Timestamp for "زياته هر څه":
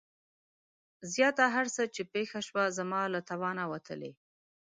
1.13-1.83